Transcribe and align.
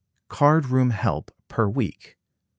Card 0.29 0.65
room 0.71 0.89
help, 0.89 1.29
per 1.47 1.67
week 1.67 2.15
$3. 2.17 2.17